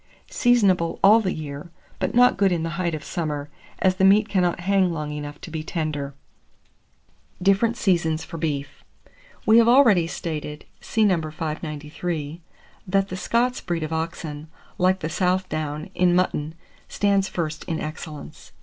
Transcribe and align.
Seasonable 0.31 0.97
all 1.03 1.19
the 1.19 1.31
year, 1.31 1.69
but 1.99 2.15
not 2.15 2.35
good 2.35 2.51
in 2.51 2.63
the 2.63 2.71
height 2.81 2.95
of 2.95 3.03
summer, 3.03 3.51
as 3.77 3.97
the 3.97 4.03
meat 4.03 4.27
cannot 4.27 4.61
hang 4.61 4.91
long 4.91 5.11
enough 5.11 5.39
to 5.41 5.51
be 5.51 5.61
tender. 5.61 6.15
DIFFERENT 7.39 7.77
SEASONS 7.77 8.23
FOR 8.23 8.39
BEEF. 8.39 8.83
We 9.45 9.59
have 9.59 9.67
already 9.67 10.07
stated 10.07 10.65
(see 10.79 11.05
No. 11.05 11.21
593) 11.29 12.41
that 12.87 13.09
the 13.09 13.15
Scots 13.15 13.61
breed 13.61 13.83
of 13.83 13.93
oxen, 13.93 14.47
like 14.79 15.01
the 15.01 15.07
South 15.07 15.47
down 15.49 15.91
in 15.93 16.15
mutton, 16.15 16.55
stands 16.87 17.27
first 17.27 17.63
in 17.65 17.79
excellence. 17.79 18.53